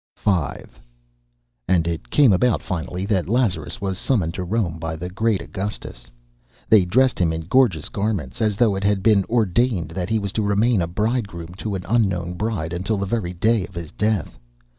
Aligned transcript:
V 0.17 0.31
And 1.67 1.87
it 1.87 2.09
came 2.09 2.33
about 2.33 2.63
finally 2.63 3.05
that 3.05 3.29
Lazarus 3.29 3.79
was 3.79 3.99
summoned 3.99 4.33
to 4.33 4.43
Rome 4.43 4.79
by 4.79 4.95
the 4.95 5.11
great 5.11 5.41
Augustus. 5.43 6.07
They 6.67 6.85
dressed 6.85 7.19
him 7.19 7.31
in 7.31 7.41
gorgeous 7.41 7.87
garments 7.87 8.41
as 8.41 8.57
though 8.57 8.73
it 8.75 8.83
had 8.83 9.03
been 9.03 9.25
ordained 9.25 9.89
that 9.91 10.09
he 10.09 10.17
was 10.17 10.31
to 10.33 10.41
remain 10.41 10.81
a 10.81 10.87
bridegroom 10.87 11.53
to 11.59 11.75
an 11.75 11.85
unknown 11.87 12.33
bride 12.33 12.73
until 12.73 12.97
the 12.97 13.05
very 13.05 13.35
day 13.35 13.63
of 13.67 13.75
his 13.75 13.91
death. 13.91 14.39